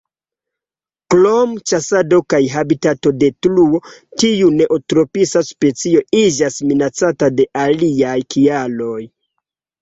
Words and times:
Krom 1.13 1.51
ĉasado 1.71 2.17
kaj 2.33 2.39
habitatodetruo, 2.53 3.81
tiu 4.23 4.47
neotropisa 4.55 5.43
specio 5.51 6.01
iĝas 6.23 6.57
minacata 6.71 7.31
de 7.37 7.47
aliaj 7.67 8.17
kialoj. 8.37 8.99